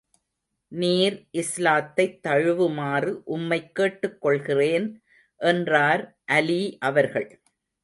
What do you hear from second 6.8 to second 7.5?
அவர்கள்.